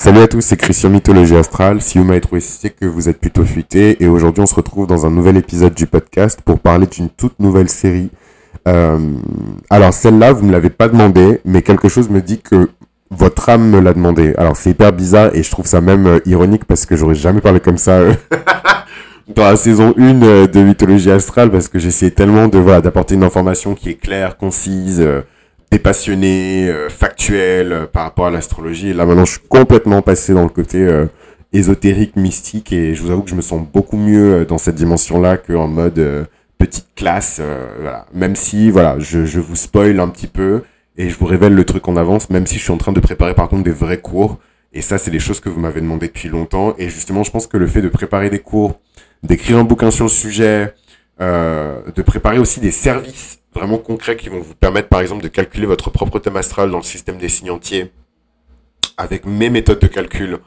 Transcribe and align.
Salut 0.00 0.20
à 0.20 0.28
tous, 0.28 0.42
c'est 0.42 0.56
Christian 0.56 0.90
Mythologie 0.90 1.34
Astrale. 1.34 1.82
Si 1.82 1.98
vous 1.98 2.04
m'avez 2.04 2.20
trouvé, 2.20 2.40
c'est 2.40 2.70
que 2.70 2.86
vous 2.86 3.08
êtes 3.08 3.18
plutôt 3.18 3.44
futé. 3.44 4.00
Et 4.00 4.06
aujourd'hui, 4.06 4.40
on 4.40 4.46
se 4.46 4.54
retrouve 4.54 4.86
dans 4.86 5.06
un 5.06 5.10
nouvel 5.10 5.36
épisode 5.36 5.74
du 5.74 5.88
podcast 5.88 6.40
pour 6.40 6.60
parler 6.60 6.86
d'une 6.86 7.08
toute 7.08 7.40
nouvelle 7.40 7.68
série. 7.68 8.08
Euh, 8.68 8.96
alors, 9.70 9.92
celle-là, 9.92 10.32
vous 10.32 10.42
ne 10.42 10.46
me 10.46 10.52
l'avez 10.52 10.70
pas 10.70 10.86
demandé, 10.88 11.40
mais 11.44 11.62
quelque 11.62 11.88
chose 11.88 12.10
me 12.10 12.20
dit 12.20 12.38
que 12.38 12.70
votre 13.10 13.48
âme 13.48 13.70
me 13.70 13.80
l'a 13.80 13.92
demandé. 13.92 14.34
Alors, 14.38 14.56
c'est 14.56 14.70
hyper 14.70 14.92
bizarre 14.92 15.34
et 15.34 15.42
je 15.42 15.50
trouve 15.50 15.66
ça 15.66 15.80
même 15.80 16.06
euh, 16.06 16.20
ironique 16.26 16.64
parce 16.64 16.86
que 16.86 16.94
j'aurais 16.94 17.16
jamais 17.16 17.40
parlé 17.40 17.58
comme 17.58 17.76
ça. 17.76 17.94
euh, 17.94 18.14
dans 19.34 19.46
la 19.46 19.56
saison 19.56 19.94
1 19.98 20.22
euh, 20.22 20.46
de 20.46 20.60
Mythologie 20.60 21.10
Astrale 21.10 21.50
parce 21.50 21.66
que 21.66 21.80
j'essaie 21.80 22.12
tellement 22.12 22.46
de 22.46 22.58
voilà 22.58 22.80
d'apporter 22.80 23.16
une 23.16 23.24
information 23.24 23.74
qui 23.74 23.90
est 23.90 23.94
claire, 23.94 24.36
concise, 24.36 25.04
dépassionnée, 25.70 26.68
euh, 26.68 26.88
factuelle 26.88 27.72
euh, 27.72 27.86
par 27.86 28.04
rapport 28.04 28.26
à 28.26 28.30
l'astrologie. 28.30 28.90
Et 28.90 28.94
là 28.94 29.06
maintenant, 29.06 29.24
je 29.24 29.32
suis 29.32 29.48
complètement 29.48 30.02
passé 30.02 30.32
dans 30.34 30.42
le 30.42 30.48
côté 30.48 30.78
euh, 30.78 31.06
ésotérique, 31.52 32.16
mystique 32.16 32.72
et 32.72 32.94
je 32.94 33.02
vous 33.02 33.10
avoue 33.10 33.22
que 33.22 33.30
je 33.30 33.34
me 33.34 33.42
sens 33.42 33.66
beaucoup 33.72 33.96
mieux 33.96 34.44
dans 34.44 34.58
cette 34.58 34.76
dimension-là 34.76 35.36
qu'en 35.36 35.68
mode 35.68 36.28
petite 36.58 36.88
classe. 36.94 37.40
voilà. 37.80 38.06
Même 38.12 38.36
si 38.36 38.70
voilà, 38.70 38.98
je, 38.98 39.24
je 39.24 39.40
vous 39.40 39.56
spoil 39.56 39.98
un 40.00 40.08
petit 40.08 40.26
peu 40.26 40.62
et 40.98 41.08
je 41.08 41.18
vous 41.18 41.26
révèle 41.26 41.54
le 41.54 41.64
truc 41.64 41.88
en 41.88 41.96
avance, 41.96 42.28
même 42.28 42.46
si 42.46 42.56
je 42.56 42.64
suis 42.64 42.72
en 42.72 42.76
train 42.76 42.92
de 42.92 43.00
préparer 43.00 43.34
par 43.34 43.48
contre 43.48 43.62
des 43.62 43.70
vrais 43.70 44.00
cours. 44.00 44.38
Et 44.72 44.82
ça, 44.82 44.98
c'est 44.98 45.10
des 45.10 45.20
choses 45.20 45.40
que 45.40 45.48
vous 45.48 45.60
m'avez 45.60 45.80
demandé 45.80 46.08
depuis 46.08 46.28
longtemps. 46.28 46.74
Et 46.78 46.90
justement, 46.90 47.22
je 47.22 47.30
pense 47.30 47.46
que 47.46 47.56
le 47.56 47.66
fait 47.66 47.80
de 47.80 47.88
préparer 47.88 48.28
des 48.28 48.40
cours, 48.40 48.78
d'écrire 49.22 49.58
un 49.58 49.64
bouquin 49.64 49.90
sur 49.90 50.04
le 50.04 50.10
sujet, 50.10 50.74
euh, 51.20 51.80
de 51.94 52.02
préparer 52.02 52.38
aussi 52.38 52.60
des 52.60 52.70
services 52.70 53.37
vraiment 53.54 53.78
concrets 53.78 54.16
qui 54.16 54.28
vont 54.28 54.40
vous 54.40 54.54
permettre, 54.54 54.88
par 54.88 55.00
exemple, 55.00 55.22
de 55.22 55.28
calculer 55.28 55.66
votre 55.66 55.90
propre 55.90 56.18
thème 56.18 56.36
astral 56.36 56.70
dans 56.70 56.78
le 56.78 56.82
système 56.84 57.18
des 57.18 57.28
signes 57.28 57.50
entiers 57.50 57.92
avec 58.96 59.26
mes 59.26 59.50
méthodes 59.50 59.80
de 59.80 59.86
calcul. 59.86 60.38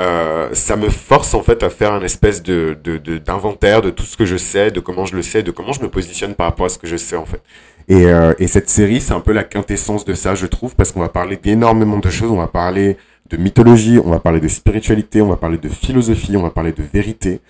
Euh, 0.00 0.50
ça 0.52 0.76
me 0.76 0.88
force 0.90 1.34
en 1.34 1.42
fait 1.42 1.62
à 1.64 1.70
faire 1.70 1.92
un 1.92 2.02
espèce 2.02 2.40
de 2.42 2.78
de- 2.84 2.98
de- 2.98 3.18
d'inventaire 3.18 3.82
de, 3.82 3.90
tout 3.90 4.04
ce 4.04 4.16
que 4.16 4.24
je 4.24 4.36
sais, 4.36 4.70
de 4.70 4.78
comment 4.78 5.04
je 5.06 5.16
le 5.16 5.22
sais, 5.22 5.42
de 5.42 5.50
comment 5.50 5.72
je 5.72 5.82
me 5.82 5.88
positionne 5.88 6.34
par 6.36 6.46
rapport 6.46 6.66
à 6.66 6.68
ce 6.68 6.78
que 6.78 6.86
je 6.86 6.96
sais 6.96 7.16
en 7.16 7.24
fait. 7.26 7.42
Et, 7.88 8.06
euh, 8.06 8.32
et 8.38 8.46
cette 8.46 8.68
série, 8.70 9.00
c'est 9.00 9.12
un 9.14 9.20
peu 9.20 9.32
la 9.32 9.42
quintessence 9.42 10.04
de 10.04 10.14
ça, 10.14 10.36
je 10.36 10.46
trouve, 10.46 10.76
parce 10.76 10.92
qu'on 10.92 11.00
va 11.00 11.08
parler 11.08 11.36
d'énormément 11.36 11.98
de 11.98 12.10
choses. 12.10 12.30
On 12.30 12.36
va 12.36 12.46
parler 12.46 12.96
de 13.30 13.36
mythologie, 13.36 13.98
on 14.04 14.10
va 14.10 14.20
parler 14.20 14.40
de 14.40 14.46
spiritualité, 14.48 15.20
on 15.20 15.28
va 15.28 15.36
parler 15.36 15.58
de 15.58 15.68
philosophie, 15.68 16.36
on 16.36 16.42
va 16.42 16.50
parler 16.50 16.72
de 16.72 16.82
vérité, 16.82 17.40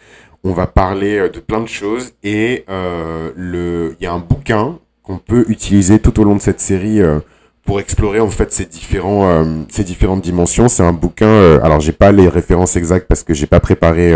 on 0.43 0.53
va 0.53 0.67
parler 0.67 1.19
euh, 1.19 1.28
de 1.28 1.41
plein 1.41 1.61
de 1.61 1.69
choses. 1.69 2.12
Et 2.22 2.65
euh, 2.70 3.93
il 4.00 4.03
y 4.03 4.06
a 4.06 4.12
un 4.12 4.20
bouquin 4.20 4.78
qu'on 5.09 5.17
peut 5.19 5.47
utiliser 5.48 5.98
tout 5.98 6.20
au 6.20 6.25
long 6.25 6.37
de 6.37 6.41
cette 6.41 6.61
série 6.61 7.01
euh, 7.01 7.19
pour 7.64 7.81
explorer 7.81 8.20
en 8.20 8.28
fait 8.28 8.53
ces 8.53 8.67
différents, 8.67 9.27
euh, 9.27 9.62
ces 9.70 9.83
différentes 9.83 10.20
dimensions. 10.20 10.69
C'est 10.69 10.83
un 10.83 10.92
bouquin. 10.92 11.27
euh, 11.27 11.61
alors 11.62 11.81
j'ai 11.81 11.92
pas 11.92 12.12
les 12.12 12.28
références 12.28 12.77
exactes 12.77 13.09
parce 13.09 13.25
que 13.25 13.33
j'ai 13.33 13.47
pas 13.47 13.59
préparé. 13.59 14.15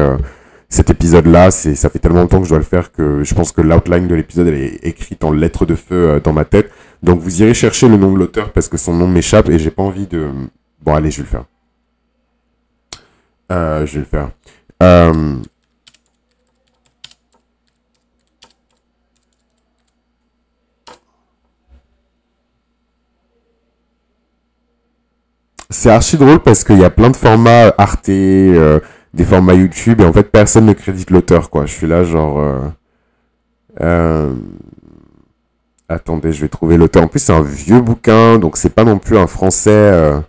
cet 0.68 0.90
épisode-là, 0.90 1.50
c'est, 1.50 1.74
ça 1.74 1.88
fait 1.90 1.98
tellement 1.98 2.20
longtemps 2.20 2.38
que 2.40 2.44
je 2.44 2.50
dois 2.50 2.58
le 2.58 2.64
faire 2.64 2.92
que 2.92 3.24
je 3.24 3.34
pense 3.34 3.52
que 3.52 3.62
l'outline 3.62 4.06
de 4.06 4.14
l'épisode, 4.14 4.48
elle 4.48 4.54
est 4.54 4.86
écrite 4.86 5.24
en 5.24 5.32
lettres 5.32 5.66
de 5.66 5.74
feu 5.74 6.20
dans 6.22 6.32
ma 6.32 6.44
tête. 6.44 6.70
Donc 7.02 7.20
vous 7.20 7.42
irez 7.42 7.54
chercher 7.54 7.88
le 7.88 7.96
nom 7.96 8.12
de 8.12 8.18
l'auteur 8.18 8.52
parce 8.52 8.68
que 8.68 8.76
son 8.76 8.94
nom 8.94 9.08
m'échappe 9.08 9.48
et 9.48 9.58
j'ai 9.58 9.70
pas 9.70 9.82
envie 9.82 10.06
de... 10.06 10.28
Bon 10.82 10.94
allez, 10.94 11.10
je 11.10 11.22
vais 11.22 11.24
le 11.24 11.28
faire. 11.28 11.44
Je 13.86 13.92
vais 13.92 13.98
le 13.98 14.04
faire. 14.04 14.30
C'est 25.72 25.90
archi 25.90 26.16
drôle 26.16 26.38
parce 26.40 26.64
qu'il 26.64 26.78
y 26.78 26.84
a 26.84 26.90
plein 26.90 27.10
de 27.10 27.16
formats 27.16 27.72
Arte, 27.78 28.08
euh, 28.10 28.78
des 29.14 29.24
formats 29.24 29.54
YouTube, 29.54 30.00
et 30.00 30.04
en 30.04 30.12
fait 30.12 30.24
personne 30.30 30.66
ne 30.66 30.72
crédite 30.74 31.10
l'auteur, 31.10 31.50
quoi. 31.50 31.66
Je 31.66 31.72
suis 31.72 31.86
là 31.86 32.04
genre... 32.04 32.38
euh, 32.38 32.58
euh, 33.80 34.34
Attendez, 35.88 36.32
je 36.32 36.40
vais 36.42 36.48
trouver 36.48 36.76
l'auteur. 36.78 37.02
En 37.02 37.06
plus, 37.06 37.20
c'est 37.20 37.32
un 37.34 37.42
vieux 37.42 37.80
bouquin, 37.80 38.38
donc 38.38 38.56
c'est 38.56 38.70
pas 38.74 38.84
non 38.84 38.98
plus 38.98 39.18
un 39.18 39.26
français 39.26 39.70
euh, 39.70 40.20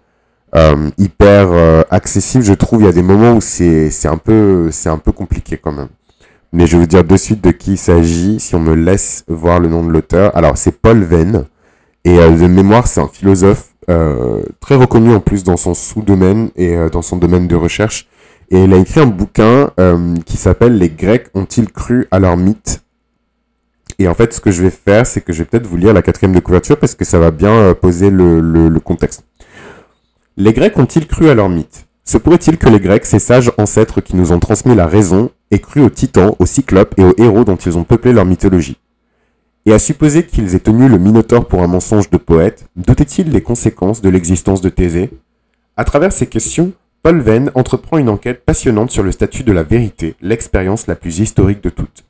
euh, 0.55 0.89
hyper 0.97 1.47
euh, 1.51 1.83
accessible. 1.89 2.43
Je 2.43 2.53
trouve 2.53 2.81
il 2.81 2.85
y 2.85 2.89
a 2.89 2.91
des 2.91 3.03
moments 3.03 3.33
où 3.35 3.41
c'est 3.41 3.89
un 4.05 4.17
peu 4.17 4.69
un 4.85 4.97
peu 4.97 5.11
compliqué 5.11 5.57
quand 5.57 5.71
même. 5.71 5.87
Mais 6.51 6.67
je 6.67 6.73
vais 6.73 6.81
vous 6.81 6.87
dire 6.87 7.03
de 7.03 7.17
suite 7.17 7.41
de 7.43 7.51
qui 7.51 7.73
il 7.73 7.77
s'agit 7.77 8.39
si 8.39 8.55
on 8.55 8.59
me 8.59 8.75
laisse 8.75 9.23
voir 9.27 9.59
le 9.59 9.69
nom 9.69 9.83
de 9.85 9.89
l'auteur. 9.91 10.35
Alors 10.35 10.57
c'est 10.57 10.79
Paul 10.81 11.01
Venn 11.03 11.45
et 12.05 12.19
euh, 12.19 12.29
de 12.31 12.47
mémoire 12.47 12.85
c'est 12.87 13.01
un 13.01 13.07
philosophe 13.07 13.69
euh, 13.69 13.72
très 14.59 14.75
reconnu 14.75 15.13
en 15.13 15.19
plus 15.19 15.43
dans 15.43 15.57
son 15.57 15.73
sous-domaine 15.73 16.49
et 16.55 16.75
euh, 16.75 16.89
dans 16.89 17.01
son 17.01 17.17
domaine 17.17 17.47
de 17.47 17.55
recherche. 17.55 18.07
Et 18.49 18.63
il 18.63 18.73
a 18.73 18.77
écrit 18.77 18.99
un 18.99 19.07
bouquin 19.07 19.71
euh, 19.79 20.15
qui 20.25 20.37
s'appelle 20.37 20.77
Les 20.77 20.89
Grecs 20.89 21.27
ont-ils 21.33 21.71
cru 21.71 22.07
à 22.11 22.19
leur 22.19 22.37
mythe? 22.37 22.83
Et 23.99 24.07
en 24.07 24.13
fait, 24.13 24.33
ce 24.33 24.41
que 24.41 24.51
je 24.51 24.61
vais 24.61 24.69
faire, 24.69 25.05
c'est 25.05 25.21
que 25.21 25.33
je 25.33 25.39
vais 25.39 25.45
peut-être 25.45 25.67
vous 25.67 25.77
lire 25.77 25.93
la 25.93 26.01
quatrième 26.01 26.33
de 26.33 26.39
couverture 26.39 26.77
parce 26.77 26.95
que 26.95 27.05
ça 27.05 27.19
va 27.19 27.31
bien 27.31 27.51
euh, 27.51 27.73
poser 27.73 28.09
le 28.09 28.79
contexte. 28.79 29.23
Les 30.35 30.53
Grecs 30.53 30.77
ont-ils 30.77 31.07
cru 31.07 31.29
à 31.29 31.35
leur 31.35 31.49
mythe? 31.49 31.85
Se 32.05 32.17
pourrait-il 32.17 32.57
que 32.57 32.67
les 32.67 32.79
Grecs, 32.79 33.05
ces 33.05 33.19
sages 33.19 33.51
ancêtres 33.57 34.01
qui 34.01 34.15
nous 34.15 34.33
ont 34.33 34.39
transmis 34.39 34.75
la 34.75 34.87
raison, 34.87 35.31
aient 35.51 35.59
cru 35.59 35.81
aux 35.81 35.89
titans, 35.89 36.35
aux 36.39 36.45
cyclopes 36.45 36.93
et 36.97 37.03
aux 37.03 37.13
héros 37.17 37.45
dont 37.45 37.55
ils 37.55 37.77
ont 37.77 37.83
peuplé 37.83 38.11
leur 38.13 38.25
mythologie? 38.25 38.77
Et 39.65 39.71
à 39.71 39.79
supposer 39.79 40.25
qu'ils 40.25 40.55
aient 40.55 40.59
tenu 40.59 40.89
le 40.89 40.97
Minotaure 40.97 41.47
pour 41.47 41.63
un 41.63 41.67
mensonge 41.67 42.09
de 42.09 42.17
poète, 42.17 42.67
doutaient-ils 42.75 43.29
des 43.29 43.41
conséquences 43.41 44.01
de 44.01 44.09
l'existence 44.09 44.59
de 44.59 44.67
Thésée? 44.67 45.09
À 45.77 45.85
travers 45.85 46.11
ces 46.11 46.27
questions, 46.27 46.73
Paul 47.01 47.21
Venn 47.21 47.49
entreprend 47.55 47.97
une 47.97 48.09
enquête 48.09 48.43
passionnante 48.43 48.91
sur 48.91 49.03
le 49.03 49.13
statut 49.13 49.43
de 49.43 49.53
la 49.53 49.63
vérité, 49.63 50.15
l'expérience 50.21 50.87
la 50.87 50.95
plus 50.95 51.19
historique 51.19 51.63
de 51.63 51.69
toutes. 51.69 52.03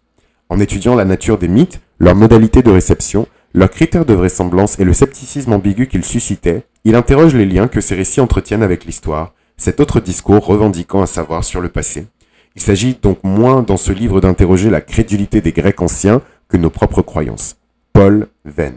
En 0.50 0.60
étudiant 0.60 0.96
la 0.96 1.06
nature 1.06 1.38
des 1.38 1.48
mythes, 1.48 1.80
leurs 2.00 2.16
modalités 2.16 2.64
de 2.64 2.72
réception, 2.72 3.28
leurs 3.54 3.70
critères 3.70 4.06
de 4.06 4.16
vraisemblance 4.16 4.80
et 4.80 4.84
le 4.84 4.94
scepticisme 4.94 5.54
ambigu 5.54 5.88
qu'ils 5.88 6.04
suscitaient, 6.04 6.66
il 6.86 6.96
interroge 6.96 7.36
les 7.36 7.46
liens 7.46 7.68
que 7.68 7.82
ces 7.82 7.94
récits 7.94 8.20
entretiennent 8.20 8.64
avec 8.64 8.86
l'histoire, 8.86 9.34
cet 9.58 9.80
autre 9.80 10.00
discours 10.00 10.44
revendiquant 10.44 11.04
un 11.04 11.08
savoir 11.08 11.44
sur 11.44 11.62
le 11.62 11.70
passé. 11.70 12.08
Il 12.56 12.62
s'agit 12.62 12.98
donc 13.00 13.24
moins 13.24 13.62
dans 13.64 13.78
ce 13.78 13.92
livre 13.92 14.22
d'interroger 14.22 14.70
la 14.70 14.82
crédulité 14.82 15.42
des 15.42 15.52
Grecs 15.52 15.82
anciens 15.82 16.22
que 16.54 16.58
nos 16.58 16.70
propres 16.70 17.02
croyances. 17.02 17.56
Paul 17.94 18.28
Venn. 18.46 18.76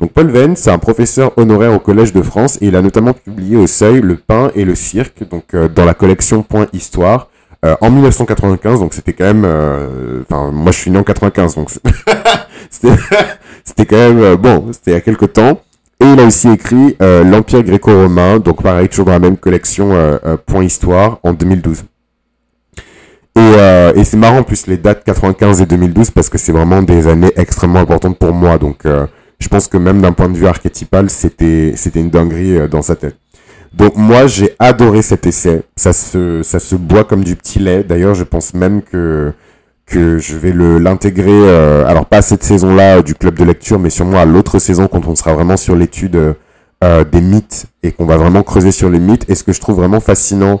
Donc 0.00 0.12
Paul 0.12 0.30
Venn, 0.30 0.56
c'est 0.56 0.70
un 0.70 0.78
professeur 0.78 1.32
honoraire 1.36 1.72
au 1.74 1.78
Collège 1.78 2.12
de 2.12 2.22
France 2.22 2.56
et 2.60 2.66
il 2.68 2.76
a 2.76 2.82
notamment 2.82 3.12
publié 3.12 3.56
au 3.56 3.66
Seuil 3.66 4.00
Le 4.00 4.16
Pain 4.16 4.50
et 4.54 4.64
le 4.64 4.74
Cirque, 4.74 5.28
donc 5.28 5.54
euh, 5.54 5.68
dans 5.68 5.84
la 5.84 5.94
collection 5.94 6.42
Point 6.42 6.66
Histoire, 6.72 7.28
euh, 7.64 7.76
en 7.82 7.90
1995, 7.90 8.80
donc 8.80 8.94
c'était 8.94 9.12
quand 9.12 9.26
même, 9.26 9.44
euh, 9.44 10.22
enfin 10.22 10.50
moi 10.50 10.72
je 10.72 10.78
suis 10.78 10.90
né 10.90 10.98
en 10.98 11.04
95, 11.04 11.54
donc 11.54 11.68
c'était 12.70 13.86
quand 13.86 13.96
même 13.96 14.34
bon, 14.36 14.68
c'était 14.72 14.92
il 14.92 14.94
y 14.94 14.96
a 14.96 15.00
quelques 15.02 15.34
temps. 15.34 15.60
Et 16.00 16.04
il 16.04 16.18
a 16.18 16.24
aussi 16.24 16.48
écrit 16.48 16.96
l'Empire 16.98 17.62
gréco-romain, 17.62 18.40
donc 18.40 18.60
pareil 18.60 18.88
toujours 18.88 19.04
dans 19.04 19.12
la 19.12 19.20
même 19.20 19.36
collection 19.36 20.18
Point 20.46 20.64
Histoire 20.64 21.20
en 21.22 21.32
2012. 21.32 21.84
Et, 23.34 23.40
euh, 23.40 23.92
et 23.94 24.04
c'est 24.04 24.16
marrant 24.16 24.38
en 24.38 24.42
plus 24.42 24.66
les 24.66 24.76
dates 24.76 25.04
95 25.04 25.62
et 25.62 25.66
2012 25.66 26.10
parce 26.10 26.28
que 26.28 26.36
c'est 26.38 26.52
vraiment 26.52 26.82
des 26.82 27.08
années 27.08 27.32
extrêmement 27.36 27.80
importantes 27.80 28.18
pour 28.18 28.32
moi. 28.32 28.58
Donc 28.58 28.84
euh, 28.84 29.06
je 29.38 29.48
pense 29.48 29.68
que 29.68 29.78
même 29.78 30.00
d'un 30.02 30.12
point 30.12 30.28
de 30.28 30.36
vue 30.36 30.46
archétypal, 30.46 31.08
c'était 31.10 31.72
c'était 31.76 32.00
une 32.00 32.10
dinguerie 32.10 32.58
euh, 32.58 32.68
dans 32.68 32.82
sa 32.82 32.94
tête. 32.96 33.16
Donc 33.72 33.96
moi 33.96 34.26
j'ai 34.26 34.54
adoré 34.58 35.00
cet 35.02 35.26
essai. 35.26 35.62
Ça 35.76 35.92
se 35.94 36.42
ça 36.42 36.58
se 36.60 36.74
boit 36.76 37.04
comme 37.04 37.24
du 37.24 37.36
petit 37.36 37.58
lait. 37.58 37.82
D'ailleurs 37.84 38.14
je 38.14 38.24
pense 38.24 38.52
même 38.54 38.82
que 38.82 39.32
que 39.86 40.18
je 40.18 40.36
vais 40.36 40.52
le 40.52 40.78
l'intégrer. 40.78 41.30
euh, 41.32 41.86
alors 41.86 42.06
pas 42.06 42.18
à 42.18 42.22
cette 42.22 42.44
saison-là 42.44 42.98
euh, 42.98 43.02
du 43.02 43.14
club 43.14 43.34
de 43.36 43.44
lecture, 43.44 43.78
mais 43.78 43.90
sûrement 43.90 44.18
à 44.18 44.24
l'autre 44.26 44.58
saison 44.58 44.88
quand 44.88 45.06
on 45.06 45.14
sera 45.14 45.32
vraiment 45.34 45.56
sur 45.56 45.74
l'étude 45.74 46.34
euh, 46.84 47.04
des 47.04 47.20
mythes 47.20 47.66
et 47.82 47.92
qu'on 47.92 48.04
va 48.06 48.16
vraiment 48.18 48.42
creuser 48.42 48.72
sur 48.72 48.90
les 48.90 48.98
mythes. 48.98 49.24
Et 49.30 49.34
ce 49.34 49.42
que 49.44 49.52
je 49.52 49.60
trouve 49.60 49.76
vraiment 49.76 50.00
fascinant. 50.00 50.60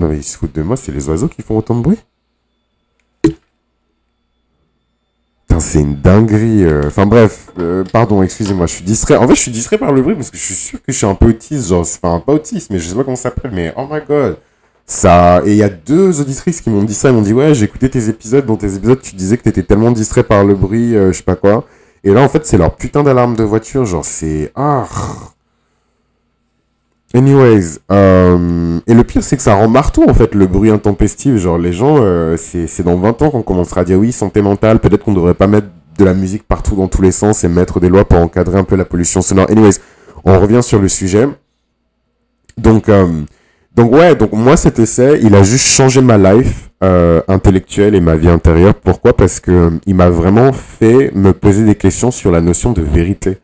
Non 0.00 0.08
mais 0.08 0.16
ils 0.16 0.24
se 0.24 0.38
foutent 0.38 0.54
de 0.54 0.62
moi, 0.62 0.78
c'est 0.78 0.92
les 0.92 1.10
oiseaux 1.10 1.28
qui 1.28 1.42
font 1.42 1.58
autant 1.58 1.74
de 1.74 1.82
bruit. 1.82 1.98
Putain, 5.46 5.60
c'est 5.60 5.80
une 5.80 5.96
dinguerie. 5.96 6.64
euh. 6.64 6.84
Enfin 6.86 7.04
bref, 7.04 7.48
euh, 7.58 7.84
pardon, 7.92 8.22
excusez-moi, 8.22 8.64
je 8.66 8.76
suis 8.76 8.84
distrait. 8.84 9.16
En 9.16 9.28
fait, 9.28 9.34
je 9.34 9.40
suis 9.40 9.50
distrait 9.50 9.76
par 9.76 9.92
le 9.92 10.00
bruit 10.00 10.14
parce 10.14 10.30
que 10.30 10.38
je 10.38 10.42
suis 10.42 10.54
sûr 10.54 10.78
que 10.78 10.90
je 10.90 10.96
suis 10.96 11.06
un 11.06 11.14
peu 11.14 11.26
autiste, 11.26 11.68
genre, 11.68 11.80
enfin 11.82 12.18
pas 12.24 12.32
autiste, 12.32 12.70
mais 12.70 12.78
je 12.78 12.88
sais 12.88 12.94
pas 12.94 13.04
comment 13.04 13.14
ça 13.16 13.24
s'appelle, 13.24 13.50
mais 13.52 13.74
oh 13.76 13.86
my 13.90 14.00
god. 14.08 14.38
Ça, 14.86 15.42
et 15.44 15.50
il 15.50 15.56
y 15.56 15.62
a 15.62 15.68
deux 15.68 16.18
auditrices 16.22 16.62
qui 16.62 16.70
m'ont 16.70 16.82
dit 16.82 16.94
ça, 16.94 17.10
ils 17.10 17.14
m'ont 17.14 17.20
dit 17.20 17.34
ouais, 17.34 17.54
j'ai 17.54 17.66
écouté 17.66 17.90
tes 17.90 18.08
épisodes, 18.08 18.46
dans 18.46 18.56
tes 18.56 18.74
épisodes, 18.74 19.00
tu 19.02 19.14
disais 19.16 19.36
que 19.36 19.42
t'étais 19.42 19.62
tellement 19.64 19.90
distrait 19.92 20.24
par 20.24 20.44
le 20.44 20.54
bruit, 20.54 20.96
euh, 20.96 21.12
je 21.12 21.18
sais 21.18 21.24
pas 21.24 21.36
quoi. 21.36 21.66
Et 22.04 22.10
là, 22.14 22.22
en 22.22 22.28
fait, 22.30 22.46
c'est 22.46 22.56
leur 22.56 22.74
putain 22.74 23.02
d'alarme 23.02 23.36
de 23.36 23.44
voiture, 23.44 23.84
genre 23.84 24.04
c'est 24.06 24.50
ah. 24.56 24.86
Anyways, 27.12 27.80
euh, 27.90 28.78
et 28.86 28.94
le 28.94 29.02
pire 29.02 29.24
c'est 29.24 29.36
que 29.36 29.42
ça 29.42 29.54
rend 29.54 29.68
marteau 29.68 30.08
en 30.08 30.14
fait 30.14 30.32
le 30.32 30.46
bruit 30.46 30.70
intempestif, 30.70 31.36
genre 31.38 31.58
les 31.58 31.72
gens, 31.72 31.96
euh, 31.98 32.36
c'est 32.36 32.84
dans 32.84 32.96
20 32.96 33.22
ans 33.22 33.30
qu'on 33.30 33.42
commencera 33.42 33.80
à 33.80 33.84
dire 33.84 33.98
oui 33.98 34.12
santé 34.12 34.42
mentale, 34.42 34.78
peut-être 34.78 35.04
qu'on 35.04 35.12
devrait 35.12 35.34
pas 35.34 35.48
mettre 35.48 35.66
de 35.98 36.04
la 36.04 36.14
musique 36.14 36.44
partout 36.44 36.76
dans 36.76 36.86
tous 36.86 37.02
les 37.02 37.10
sens 37.10 37.42
et 37.42 37.48
mettre 37.48 37.80
des 37.80 37.88
lois 37.88 38.04
pour 38.04 38.20
encadrer 38.20 38.60
un 38.60 38.64
peu 38.64 38.76
la 38.76 38.84
pollution 38.84 39.22
sonore. 39.22 39.50
Anyways, 39.50 39.80
on 40.24 40.38
revient 40.38 40.62
sur 40.62 40.78
le 40.80 40.86
sujet. 40.86 41.26
donc, 42.56 42.88
donc 43.74 43.92
ouais, 43.92 44.14
donc 44.14 44.32
moi 44.32 44.56
cet 44.56 44.78
essai, 44.78 45.18
il 45.20 45.34
a 45.34 45.42
juste 45.42 45.66
changé 45.66 46.00
ma 46.00 46.16
life 46.16 46.70
intellectuelle 47.26 47.96
et 47.96 48.00
ma 48.00 48.14
vie 48.14 48.28
intérieure. 48.28 48.74
Pourquoi? 48.74 49.14
Parce 49.14 49.40
que 49.40 49.72
il 49.84 49.96
m'a 49.96 50.10
vraiment 50.10 50.52
fait 50.52 51.10
me 51.12 51.32
poser 51.32 51.64
des 51.64 51.74
questions 51.74 52.12
sur 52.12 52.30
la 52.30 52.40
notion 52.40 52.72
de 52.72 52.82
vérité. 52.82 53.38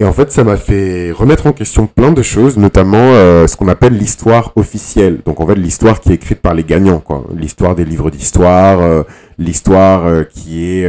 Et 0.00 0.04
en 0.04 0.12
fait, 0.12 0.32
ça 0.32 0.42
m'a 0.42 0.56
fait 0.56 1.12
remettre 1.12 1.46
en 1.46 1.52
question 1.52 1.86
plein 1.86 2.10
de 2.10 2.20
choses, 2.20 2.56
notamment 2.56 2.98
euh, 2.98 3.46
ce 3.46 3.56
qu'on 3.56 3.68
appelle 3.68 3.96
l'histoire 3.96 4.52
officielle. 4.56 5.20
Donc 5.24 5.40
en 5.40 5.46
fait, 5.46 5.54
l'histoire 5.54 6.00
qui 6.00 6.10
est 6.10 6.16
écrite 6.16 6.40
par 6.40 6.52
les 6.52 6.64
gagnants, 6.64 6.98
quoi. 6.98 7.24
L'histoire 7.36 7.76
des 7.76 7.84
livres 7.84 8.10
d'histoire, 8.10 8.80
euh, 8.80 9.04
l'histoire 9.38 10.04
euh, 10.06 10.24
qui 10.24 10.80
est 10.80 10.88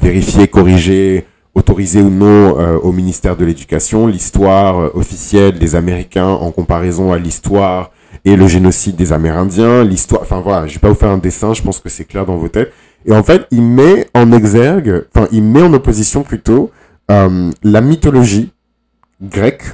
vérifiée, 0.00 0.48
corrigée, 0.48 1.26
autorisée 1.54 2.00
ou 2.00 2.08
non 2.08 2.56
au 2.82 2.92
ministère 2.92 3.36
de 3.36 3.44
l'Éducation, 3.44 4.06
l'histoire 4.06 4.96
officielle 4.96 5.58
des 5.58 5.74
Américains 5.74 6.28
en 6.28 6.50
comparaison 6.50 7.12
à 7.12 7.18
l'histoire 7.18 7.90
et 8.24 8.36
le 8.36 8.46
génocide 8.46 8.96
des 8.96 9.12
Amérindiens, 9.12 9.84
l'histoire. 9.84 10.22
Enfin 10.22 10.40
voilà, 10.40 10.66
je 10.66 10.74
vais 10.74 10.80
pas 10.80 10.88
vous 10.88 10.94
faire 10.94 11.10
un 11.10 11.18
dessin, 11.18 11.52
je 11.52 11.60
pense 11.62 11.80
que 11.80 11.88
c'est 11.88 12.04
clair 12.04 12.24
dans 12.24 12.36
vos 12.36 12.48
têtes. 12.48 12.72
Et 13.04 13.12
en 13.12 13.22
fait, 13.22 13.46
il 13.50 13.62
met 13.62 14.08
en 14.14 14.32
exergue, 14.32 15.04
enfin, 15.14 15.28
il 15.32 15.42
met 15.42 15.62
en 15.62 15.72
opposition 15.74 16.22
plutôt 16.22 16.70
euh, 17.10 17.50
la 17.64 17.80
mythologie 17.80 18.52
grecque 19.20 19.64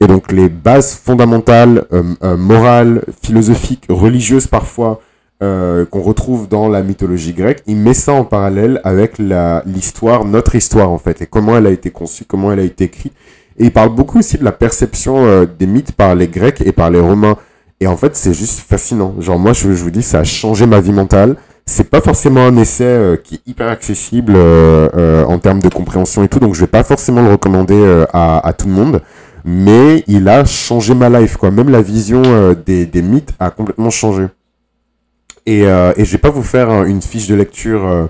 et 0.00 0.06
donc 0.06 0.32
les 0.32 0.48
bases 0.48 0.94
fondamentales, 0.94 1.84
euh, 1.92 2.02
euh, 2.24 2.36
morales, 2.36 3.04
philosophiques, 3.22 3.84
religieuses 3.88 4.46
parfois, 4.46 5.00
qu'on 5.40 6.02
retrouve 6.02 6.48
dans 6.48 6.68
la 6.68 6.82
mythologie 6.82 7.32
grecque, 7.32 7.62
il 7.68 7.76
met 7.76 7.94
ça 7.94 8.12
en 8.12 8.24
parallèle 8.24 8.80
avec 8.82 9.18
l'histoire, 9.18 10.24
notre 10.24 10.56
histoire 10.56 10.90
en 10.90 10.98
fait, 10.98 11.22
et 11.22 11.26
comment 11.26 11.56
elle 11.56 11.68
a 11.68 11.70
été 11.70 11.90
conçue, 11.90 12.24
comment 12.24 12.50
elle 12.50 12.58
a 12.58 12.64
été 12.64 12.86
écrite. 12.86 13.12
Et 13.56 13.66
il 13.66 13.70
parle 13.70 13.94
beaucoup 13.94 14.18
aussi 14.18 14.36
de 14.36 14.42
la 14.42 14.50
perception 14.50 15.44
des 15.44 15.66
mythes 15.68 15.92
par 15.92 16.16
les 16.16 16.26
Grecs 16.26 16.60
et 16.62 16.72
par 16.72 16.90
les 16.90 16.98
Romains. 16.98 17.36
Et 17.78 17.86
en 17.86 17.96
fait, 17.96 18.16
c'est 18.16 18.34
juste 18.34 18.58
fascinant. 18.58 19.14
Genre 19.20 19.38
moi, 19.38 19.52
je, 19.52 19.72
je 19.74 19.84
vous 19.84 19.92
dis, 19.92 20.02
ça 20.02 20.18
a 20.18 20.24
changé 20.24 20.66
ma 20.66 20.80
vie 20.80 20.90
mentale 20.90 21.36
c'est 21.68 21.90
pas 21.90 22.00
forcément 22.00 22.46
un 22.46 22.56
essai 22.56 22.84
euh, 22.84 23.16
qui 23.16 23.36
est 23.36 23.40
hyper 23.46 23.68
accessible 23.68 24.32
euh, 24.36 24.88
euh, 24.96 25.24
en 25.24 25.38
termes 25.38 25.60
de 25.60 25.68
compréhension 25.68 26.24
et 26.24 26.28
tout, 26.28 26.40
donc 26.40 26.54
je 26.54 26.60
vais 26.60 26.66
pas 26.66 26.82
forcément 26.82 27.22
le 27.22 27.30
recommander 27.32 28.04
à, 28.12 28.38
à, 28.38 28.52
tout 28.54 28.66
le 28.66 28.72
monde, 28.72 29.02
mais 29.44 30.02
il 30.06 30.28
a 30.28 30.46
changé 30.46 30.94
ma 30.94 31.10
life, 31.10 31.36
quoi. 31.36 31.50
Même 31.50 31.68
la 31.68 31.82
vision 31.82 32.22
des, 32.64 32.86
des, 32.86 33.02
mythes 33.02 33.34
a 33.38 33.50
complètement 33.50 33.90
changé. 33.90 34.26
Et, 35.44 35.60
et 35.62 36.04
je 36.04 36.12
vais 36.12 36.18
pas 36.18 36.30
vous 36.30 36.42
faire 36.42 36.84
une 36.84 37.02
fiche 37.02 37.26
de 37.26 37.34
lecture 37.34 38.08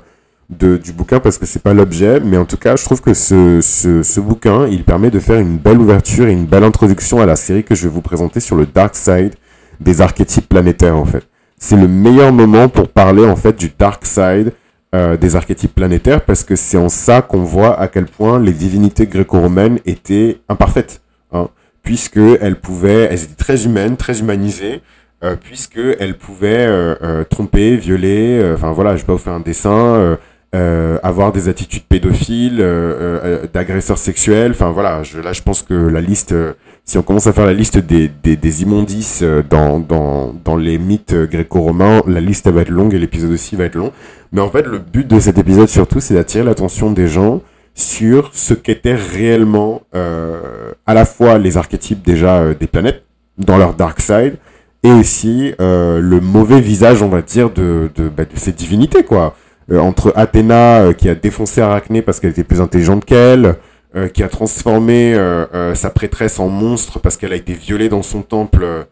de, 0.51 0.77
du 0.77 0.93
bouquin 0.93 1.21
parce 1.21 1.37
que 1.37 1.47
c'est 1.47 1.63
pas 1.63 1.75
l'objet, 1.75 2.21
mais 2.21 2.37
en 2.37 2.45
tout 2.45 2.57
cas, 2.57 2.77
je 2.77 2.85
trouve 2.85 3.01
que 3.01 3.15
ce, 3.15 3.61
ce, 3.61 4.03
ce, 4.03 4.21
bouquin, 4.21 4.67
il 4.69 4.85
permet 4.85 5.11
de 5.11 5.19
faire 5.19 5.39
une 5.41 5.59
belle 5.59 5.79
ouverture 5.79 6.29
et 6.29 6.33
une 6.33 6.47
belle 6.47 6.65
introduction 6.65 7.21
à 7.21 7.27
la 7.27 7.37
série 7.37 7.65
que 7.65 7.75
je 7.75 7.85
vais 7.85 7.93
vous 7.93 8.03
présenter 8.03 8.41
sur 8.41 8.57
le 8.57 8.67
dark 8.67 8.95
side 8.95 9.35
des 9.81 10.01
archétypes 10.01 10.49
planétaires, 10.49 10.97
en 10.97 11.05
fait 11.05 11.25
c'est 11.59 11.77
le 11.77 11.89
meilleur 11.89 12.33
moment 12.33 12.69
pour 12.69 12.89
parler 12.89 13.27
en 13.27 13.37
fait 13.37 13.59
du 13.59 13.71
dark 13.77 14.07
side 14.07 14.53
euh, 14.95 15.19
des 15.19 15.37
archétypes 15.37 15.75
planétaires 15.75 16.23
parce 16.23 16.45
que 16.45 16.57
c'est 16.57 16.79
en 16.79 16.89
ça 16.89 17.21
qu'on 17.21 17.43
voit 17.43 17.79
à 17.79 17.89
quel 17.89 18.07
point 18.07 18.39
les 18.39 18.53
divinités 18.53 19.07
gréco-romaines 19.07 19.81
étaient 19.85 20.39
imparfaites, 20.49 21.03
hein, 21.31 21.49
puisque 21.83 22.17
elles 22.17 22.59
pouvaient, 22.59 23.09
elles 23.11 23.25
étaient 23.25 23.35
très 23.35 23.67
humaines, 23.67 23.99
très 23.99 24.21
humanisées, 24.21 24.81
euh, 25.25 25.37
puisque 25.39 25.81
elles 25.99 26.17
pouvaient 26.17 26.67
euh, 26.67 26.95
euh 27.03 27.25
tromper, 27.25 27.77
violer, 27.77 28.53
enfin 28.55 28.71
voilà, 28.73 28.97
je 28.97 29.03
vais 29.03 29.07
pas 29.09 29.13
vous 29.13 29.19
faire 29.19 29.35
un 29.35 29.41
dessin, 29.41 30.17
avoir 31.03 31.33
des 31.33 31.51
attitudes 31.51 31.85
pédophiles, 31.85 32.65
d'agresseurs 33.53 33.99
sexuels, 33.99 34.53
enfin 34.53 34.71
voilà, 34.71 35.03
là 35.23 35.33
je 35.35 35.43
pense 35.43 35.61
que 35.61 35.75
la 35.75 36.01
liste 36.01 36.35
si 36.89 36.97
on 36.97 37.03
commence 37.03 37.27
à 37.27 37.35
faire 37.35 37.45
la 37.45 37.53
liste 37.53 37.77
des, 37.77 38.09
des, 38.09 38.37
des 38.37 38.63
immondices 38.63 39.21
euh, 39.23 39.43
dans, 39.49 39.79
dans, 39.79 40.35
dans 40.43 40.57
les 40.57 40.79
mythes 40.79 41.15
gréco-romains, 41.15 42.01
la 42.07 42.21
liste 42.21 42.49
va 42.49 42.63
être 42.63 42.71
longue 42.71 42.95
et 42.95 42.99
l'épisode 42.99 43.31
aussi 43.31 43.57
va 43.57 43.65
être 43.65 43.75
long. 43.75 43.93
Mais 44.33 44.41
en 44.41 44.51
fait, 44.51 44.67
le 44.67 44.79
but 44.79 45.07
de 45.07 45.21
cet 45.21 45.37
épisode 45.37 45.69
surtout, 45.69 46.01
c'est 46.01 46.15
d'attirer 46.15 46.45
l'attention 46.45 46.91
des 46.91 47.07
gens 47.07 47.43
sur 47.75 48.31
ce 48.33 48.55
qu'étaient 48.55 48.95
réellement 48.95 49.83
euh, 49.95 50.73
à 50.87 50.95
la 50.95 51.05
fois 51.05 51.37
les 51.37 51.59
archétypes 51.59 52.03
déjà 52.03 52.39
euh, 52.39 52.55
des 52.59 52.67
planètes 52.67 53.05
dans 53.37 53.59
leur 53.59 53.75
dark 53.75 54.01
side 54.01 54.37
et 54.83 54.91
aussi 54.91 55.53
euh, 55.61 56.01
le 56.01 56.21
mauvais 56.21 56.63
visage, 56.63 57.03
on 57.03 57.09
va 57.09 57.21
dire, 57.21 57.51
de, 57.51 57.91
de, 57.97 58.09
bah, 58.09 58.25
de 58.25 58.39
ces 58.39 58.53
divinités, 58.53 59.05
quoi. 59.05 59.37
Euh, 59.71 59.79
entre 59.79 60.15
Athéna 60.17 60.95
qui 60.97 61.11
a 61.11 61.15
défoncé 61.15 61.61
Arachné 61.61 62.01
parce 62.01 62.19
qu'elle 62.19 62.31
était 62.31 62.45
plus 62.45 62.63
intelligente 62.63 63.05
qu'elle, 63.05 63.57
euh, 63.97 64.09
qui 64.09 64.23
a 64.23 64.29
transformé 64.29 65.15
euh, 65.15 65.47
euh, 65.55 65.75
sa 65.75 65.89
prêtresse 65.89 66.39
en 66.39 66.49
monstre 66.49 66.99
parce 66.99 67.17
qu'elle 67.17 67.33
a 67.33 67.37
été 67.37 67.55
violée 67.55 67.89
dans 67.89 68.03
son 68.03 68.21
temple 68.21 68.87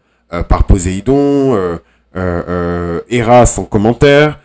par 0.49 0.63
Poséidon, 0.63 1.55
Héra 2.15 3.45
sans 3.45 3.63
commentaire, 3.63 4.39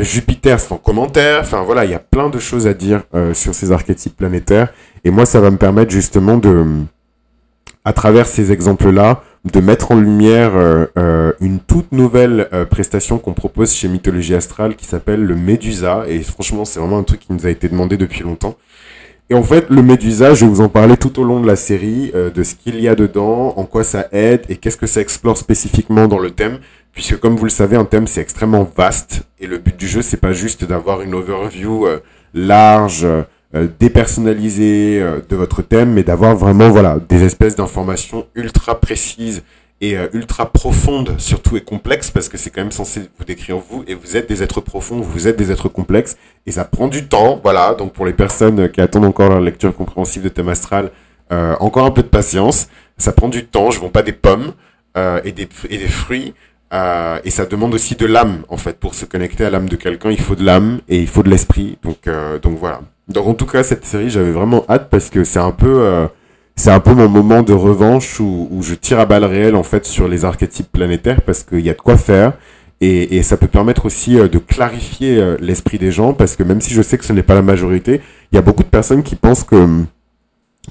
Jupiter 0.00 0.58
sans 0.58 0.76
commentaire. 0.76 1.40
Enfin 1.40 1.62
voilà, 1.62 1.84
il 1.84 1.92
y 1.92 1.94
a 1.94 2.00
plein 2.00 2.28
de 2.28 2.38
choses 2.38 2.66
à 2.66 2.74
dire 2.74 3.04
sur 3.32 3.54
ces 3.54 3.72
archétypes 3.72 4.16
planétaires. 4.16 4.74
Et 5.04 5.10
moi, 5.10 5.24
ça 5.24 5.40
va 5.40 5.50
me 5.50 5.56
permettre 5.56 5.90
justement 5.90 6.36
de, 6.36 6.66
à 7.86 7.94
travers 7.94 8.26
ces 8.26 8.52
exemples-là, 8.52 9.22
de 9.44 9.60
mettre 9.60 9.92
en 9.92 9.96
lumière 9.96 10.52
une 11.40 11.60
toute 11.60 11.92
nouvelle 11.92 12.50
prestation 12.68 13.18
qu'on 13.18 13.32
propose 13.32 13.72
chez 13.72 13.88
Mythologie 13.88 14.34
Astrale 14.34 14.76
qui 14.76 14.84
s'appelle 14.84 15.24
le 15.24 15.34
Médusa. 15.34 16.04
Et 16.08 16.20
franchement, 16.22 16.66
c'est 16.66 16.78
vraiment 16.78 16.98
un 16.98 17.04
truc 17.04 17.20
qui 17.20 17.32
nous 17.32 17.46
a 17.46 17.50
été 17.50 17.70
demandé 17.70 17.96
depuis 17.96 18.22
longtemps. 18.22 18.56
Et 19.28 19.34
en 19.34 19.42
fait, 19.42 19.70
le 19.70 19.82
Médusa, 19.82 20.34
je 20.34 20.44
vais 20.44 20.50
vous 20.50 20.60
en 20.60 20.68
parler 20.68 20.96
tout 20.96 21.18
au 21.20 21.24
long 21.24 21.40
de 21.40 21.48
la 21.48 21.56
série, 21.56 22.12
euh, 22.14 22.30
de 22.30 22.44
ce 22.44 22.54
qu'il 22.54 22.80
y 22.80 22.86
a 22.86 22.94
dedans, 22.94 23.54
en 23.56 23.64
quoi 23.64 23.82
ça 23.82 24.06
aide 24.12 24.42
et 24.48 24.56
qu'est-ce 24.56 24.76
que 24.76 24.86
ça 24.86 25.00
explore 25.00 25.36
spécifiquement 25.36 26.06
dans 26.06 26.20
le 26.20 26.30
thème. 26.30 26.58
Puisque 26.92 27.18
comme 27.18 27.34
vous 27.34 27.44
le 27.44 27.50
savez, 27.50 27.76
un 27.76 27.84
thème 27.84 28.06
c'est 28.06 28.20
extrêmement 28.20 28.70
vaste 28.76 29.22
et 29.40 29.46
le 29.48 29.58
but 29.58 29.76
du 29.76 29.88
jeu 29.88 30.00
c'est 30.00 30.16
pas 30.16 30.32
juste 30.32 30.64
d'avoir 30.64 31.02
une 31.02 31.14
overview 31.14 31.86
euh, 31.86 31.98
large, 32.34 33.04
euh, 33.04 33.68
dépersonnalisée 33.80 35.02
de 35.28 35.36
votre 35.36 35.60
thème, 35.62 35.92
mais 35.92 36.04
d'avoir 36.04 36.36
vraiment 36.36 36.68
voilà 36.70 36.98
des 37.08 37.24
espèces 37.24 37.56
d'informations 37.56 38.26
ultra 38.34 38.80
précises 38.80 39.42
et 39.80 39.96
euh, 39.96 40.08
ultra 40.12 40.52
profonde 40.52 41.14
surtout 41.18 41.56
et 41.56 41.60
complexe 41.60 42.10
parce 42.10 42.28
que 42.28 42.38
c'est 42.38 42.50
quand 42.50 42.62
même 42.62 42.72
censé 42.72 43.02
vous 43.18 43.24
décrire 43.24 43.58
vous 43.58 43.84
et 43.86 43.94
vous 43.94 44.16
êtes 44.16 44.28
des 44.28 44.42
êtres 44.42 44.60
profonds, 44.60 45.00
vous 45.00 45.28
êtes 45.28 45.36
des 45.36 45.52
êtres 45.52 45.68
complexes 45.68 46.16
et 46.46 46.50
ça 46.52 46.64
prend 46.64 46.88
du 46.88 47.06
temps, 47.08 47.40
voilà. 47.42 47.74
Donc 47.74 47.92
pour 47.92 48.06
les 48.06 48.14
personnes 48.14 48.70
qui 48.70 48.80
attendent 48.80 49.04
encore 49.04 49.28
leur 49.28 49.40
lecture 49.40 49.74
compréhensive 49.74 50.22
de 50.22 50.28
thème 50.28 50.48
astral, 50.48 50.90
euh, 51.32 51.56
encore 51.60 51.84
un 51.84 51.90
peu 51.90 52.02
de 52.02 52.08
patience. 52.08 52.68
Ça 52.98 53.12
prend 53.12 53.28
du 53.28 53.44
temps, 53.44 53.70
je 53.70 53.78
vends 53.78 53.90
pas 53.90 54.02
des 54.02 54.12
pommes 54.12 54.52
euh, 54.96 55.20
et, 55.24 55.32
des, 55.32 55.46
fruits. 55.88 56.32
Euh, 56.72 57.18
et 57.22 57.28
ça 57.28 57.44
demande 57.44 57.74
aussi 57.74 57.96
de 57.96 58.06
l'âme 58.06 58.44
en 58.48 58.56
fait 58.56 58.78
pour 58.80 58.94
se 58.94 59.04
connecter 59.04 59.44
à 59.44 59.50
l'âme 59.50 59.68
de 59.68 59.76
quelqu'un 59.76 60.10
il 60.10 60.20
faut 60.20 60.34
de 60.34 60.42
l'âme 60.42 60.80
et 60.88 60.98
il 60.98 61.06
faut 61.06 61.22
de 61.22 61.28
l'esprit 61.28 61.78
euh, 62.08 62.40
donc 62.40 62.58
voilà 62.58 62.80
donc 63.06 63.26
en 63.28 63.34
tout 63.34 63.46
cas 63.46 63.62
cette 63.62 63.84
série 63.84 64.10
j'avais 64.10 64.32
vraiment 64.32 64.64
hâte 64.68 64.88
parce 64.90 65.08
que 65.10 65.22
c'est 65.22 65.38
un 65.38 65.52
peu 65.52 66.08
c'est 66.56 66.70
un 66.70 66.80
peu 66.80 66.94
mon 66.94 67.08
moment 67.08 67.42
de 67.42 67.52
revanche 67.52 68.18
où, 68.18 68.48
où, 68.50 68.62
je 68.62 68.74
tire 68.74 68.98
à 68.98 69.04
balles 69.04 69.24
réelles 69.24 69.56
en 69.56 69.62
fait 69.62 69.84
sur 69.84 70.08
les 70.08 70.24
archétypes 70.24 70.72
planétaires 70.72 71.20
parce 71.20 71.44
qu'il 71.44 71.60
y 71.60 71.70
a 71.70 71.74
de 71.74 71.80
quoi 71.80 71.98
faire 71.98 72.32
et, 72.80 73.16
et 73.16 73.22
ça 73.22 73.36
peut 73.36 73.46
permettre 73.46 73.86
aussi 73.86 74.18
euh, 74.18 74.28
de 74.28 74.38
clarifier 74.38 75.18
euh, 75.18 75.36
l'esprit 75.40 75.78
des 75.78 75.92
gens 75.92 76.14
parce 76.14 76.36
que 76.36 76.42
même 76.42 76.60
si 76.60 76.74
je 76.74 76.82
sais 76.82 76.98
que 76.98 77.04
ce 77.04 77.12
n'est 77.12 77.22
pas 77.22 77.34
la 77.34 77.42
majorité, 77.42 78.00
il 78.32 78.36
y 78.36 78.38
a 78.38 78.42
beaucoup 78.42 78.62
de 78.62 78.68
personnes 78.68 79.02
qui 79.02 79.16
pensent 79.16 79.44
que 79.44 79.56
hum, 79.56 79.86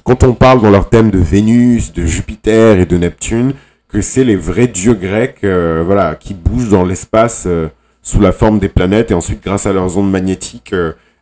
quand 0.04 0.24
on 0.24 0.34
parle 0.34 0.60
dans 0.60 0.70
leur 0.70 0.88
thème 0.88 1.10
de 1.10 1.18
Vénus, 1.18 1.92
de 1.92 2.04
Jupiter 2.04 2.78
et 2.78 2.86
de 2.86 2.96
Neptune, 2.96 3.54
que 3.88 4.00
c'est 4.02 4.24
les 4.24 4.36
vrais 4.36 4.66
dieux 4.66 4.94
grecs 4.94 5.38
euh, 5.44 5.82
voilà, 5.86 6.16
qui 6.16 6.34
bougent 6.34 6.68
dans 6.68 6.84
l'espace 6.84 7.48
sous 8.02 8.20
la 8.20 8.32
forme 8.32 8.58
des 8.58 8.68
planètes 8.68 9.10
et 9.10 9.14
ensuite 9.14 9.42
grâce 9.42 9.66
à 9.66 9.72
leurs 9.72 9.96
ondes 9.96 10.10
magnétiques 10.10 10.74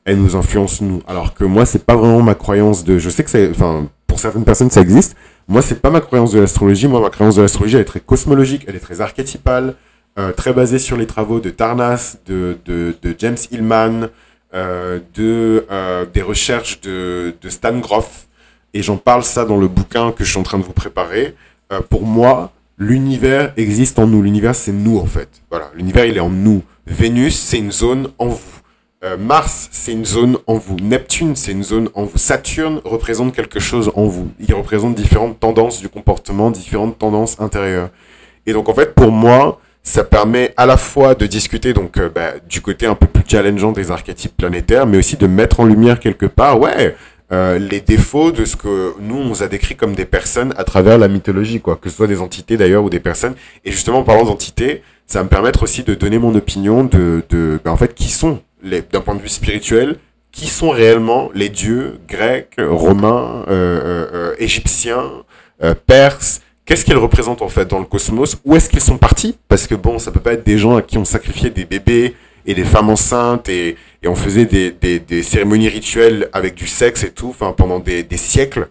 elles 0.05 0.19
nous 0.19 0.37
influencent 0.37 0.85
nous. 0.85 1.03
Alors 1.07 1.35
que 1.35 1.45
moi 1.45 1.67
c'est 1.67 1.85
pas 1.85 1.97
vraiment 1.97 2.23
ma 2.23 2.35
croyance 2.35 2.85
de 2.85 2.99
je 2.99 3.09
sais 3.09 3.25
que 3.25 3.31
c'est 3.31 3.51
enfin 3.51 3.89
pour 4.07 4.19
certaines 4.19 4.45
personnes, 4.45 4.71
ça 4.71 4.81
existe. 4.81 5.17
Moi, 5.49 5.63
c'est 5.63 5.81
pas 5.81 5.91
ma 5.91 6.01
croyance 6.01 6.33
de 6.33 6.41
l'astrologie. 6.41 6.89
Moi, 6.89 7.01
ma 7.01 7.11
croyance 7.11 7.37
de 7.37 7.43
l'astrologie, 7.43 7.77
elle 7.77 7.83
est 7.83 7.87
très 7.87 8.01
cosmologique, 8.01 8.65
elle 8.67 8.77
est 8.77 8.81
très 8.81 9.01
archétypale, 9.01 9.75
euh, 10.19 10.33
très 10.33 10.53
basée 10.53 10.79
sur 10.79 10.97
les 10.97 11.07
travaux 11.07 11.41
de 11.41 11.51
Tarnas, 11.51 12.17
de, 12.27 12.59
de, 12.65 12.95
de 13.03 13.15
James 13.19 13.37
Hillman, 13.51 14.09
euh, 14.55 15.01
de, 15.15 15.67
euh, 15.71 16.07
des 16.13 16.23
recherches 16.23 16.81
de, 16.81 17.35
de 17.41 17.49
Stan 17.49 17.77
Groff. 17.79 18.27
Et 18.73 18.83
j'en 18.83 18.97
parle 18.97 19.25
ça 19.25 19.45
dans 19.45 19.57
le 19.57 19.69
bouquin 19.69 20.13
que 20.13 20.25
je 20.25 20.31
suis 20.31 20.39
en 20.39 20.45
train 20.45 20.59
de 20.59 20.65
vous 20.65 20.73
préparer. 20.73 21.35
Euh, 21.73 21.81
pour 21.81 22.05
moi, 22.07 22.53
l'univers 22.79 23.53
existe 23.57 23.99
en 23.99 24.07
nous. 24.07 24.23
L'univers, 24.23 24.55
c'est 24.55 24.73
nous, 24.73 24.99
en 24.99 25.07
fait. 25.07 25.29
Voilà. 25.51 25.71
L'univers, 25.75 26.07
il 26.07 26.17
est 26.17 26.21
en 26.21 26.31
nous. 26.31 26.63
Vénus, 26.87 27.39
c'est 27.39 27.59
une 27.59 27.73
zone 27.73 28.09
en 28.19 28.29
vous. 28.29 28.61
Euh, 29.05 29.19
Mars, 29.19 29.69
c'est 29.71 29.93
une 29.93 30.07
zone 30.07 30.39
en 30.47 30.55
vous. 30.55 30.77
Neptune, 30.77 31.37
c'est 31.37 31.53
une 31.53 31.63
zone 31.63 31.91
en 31.95 32.05
vous. 32.05 32.17
Saturne 32.17 32.81
représente 32.85 33.35
quelque 33.35 33.61
chose 33.61 33.93
en 33.97 34.07
vous. 34.07 34.31
Il 34.41 34.55
représente 34.55 34.95
différentes 34.95 35.39
tendances 35.39 35.81
du 35.81 35.91
comportement, 35.91 36.51
différentes 36.51 36.99
tendances 36.99 37.39
intérieures. 37.39 37.91
Et 38.47 38.55
donc, 38.55 38.71
en 38.71 38.75
fait, 38.75 38.95
pour 38.95 39.11
moi, 39.11 39.61
ça 39.83 40.05
permet 40.05 40.55
à 40.57 40.65
la 40.65 40.79
fois 40.79 41.15
de 41.15 41.27
discuter 41.27 41.75
donc 41.75 41.99
euh, 41.99 42.09
bah, 42.09 42.33
du 42.49 42.63
côté 42.63 42.87
un 42.87 42.95
peu 42.95 43.07
plus 43.07 43.25
challengeant 43.29 43.73
des 43.73 43.91
archétypes 43.91 44.35
planétaires, 44.39 44.87
mais 44.87 44.97
aussi 44.97 45.17
de 45.17 45.27
mettre 45.27 45.61
en 45.61 45.67
lumière 45.67 46.01
quelque 46.01 46.25
part, 46.25 46.59
ouais, 46.59 46.97
euh, 47.31 47.59
les 47.59 47.83
défauts 47.83 48.33
de 48.33 48.47
ce 48.47 48.57
que 48.57 48.95
nous 49.01 49.17
on 49.17 49.25
nous 49.25 49.43
a 49.43 49.49
décrit 49.49 49.77
comme 49.77 49.95
des 49.95 50.07
personnes 50.07 50.55
à 50.57 50.65
travers 50.65 50.97
la 50.97 51.09
mythologie, 51.09 51.61
quoi, 51.61 51.77
que 51.77 51.91
ce 51.91 51.97
soit 51.97 52.07
des 52.07 52.23
entités 52.23 52.57
d'ailleurs 52.57 52.85
ou 52.85 52.89
des 52.89 53.01
personnes. 53.01 53.35
Et 53.67 53.71
justement, 53.71 53.99
en 53.99 54.05
parlant 54.05 54.25
d'entités, 54.25 54.83
ça 55.07 55.19
va 55.19 55.25
me 55.25 55.29
permettre 55.29 55.63
aussi 55.63 55.83
de 55.83 55.95
donner 55.95 56.19
mon 56.19 56.35
opinion 56.35 56.85
de, 56.85 57.23
de 57.29 57.61
ben, 57.63 57.71
en 57.71 57.77
fait, 57.77 57.95
qui 57.95 58.09
sont, 58.11 58.41
d'un 58.65 59.01
point 59.01 59.15
de 59.15 59.23
vue 59.23 59.29
spirituel, 59.29 59.97
qui 60.33 60.49
sont 60.49 60.71
réellement 60.71 61.31
les 61.35 61.49
dieux 61.49 62.01
grecs, 62.09 62.57
romains, 62.59 63.45
euh, 63.49 63.81
euh, 63.85 64.07
euh 64.13 64.35
égyptiens, 64.39 65.11
perses. 65.87 66.41
Qu'est-ce 66.67 66.85
qu'ils 66.85 66.97
représentent 66.97 67.43
en 67.43 67.49
fait 67.49 67.67
dans 67.67 67.79
le 67.79 67.85
cosmos? 67.85 68.37
Où 68.45 68.57
est-ce 68.57 68.69
qu'ils 68.69 68.81
sont 68.81 68.99
partis? 68.99 69.39
Parce 69.49 69.67
que 69.67 69.75
bon, 69.75 69.99
ça 69.99 70.11
peut 70.11 70.21
pas 70.21 70.33
être 70.33 70.45
des 70.45 70.59
gens 70.59 70.77
à 70.77 70.83
qui 70.83 70.99
on 70.99 71.05
sacrifiait 71.05 71.51
des 71.51 71.65
bébés 71.65 72.17
et 72.47 72.55
des 72.55 72.65
femmes 72.65 72.91
enceintes 72.91 73.49
et, 73.49 73.77
on 74.05 74.15
faisait 74.15 74.45
des, 74.45 75.23
cérémonies 75.23 75.69
rituelles 75.69 76.29
avec 76.35 76.55
du 76.55 76.67
sexe 76.67 77.05
et 77.05 77.11
tout, 77.11 77.35
pendant 77.57 77.79
des, 77.79 78.07
siècles. 78.17 78.69